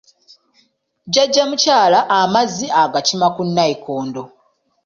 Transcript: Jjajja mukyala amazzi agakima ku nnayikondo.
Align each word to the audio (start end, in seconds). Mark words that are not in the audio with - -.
Jjajja 1.07 1.43
mukyala 1.49 1.99
amazzi 2.19 2.65
agakima 2.83 3.27
ku 3.35 3.41
nnayikondo. 3.47 4.23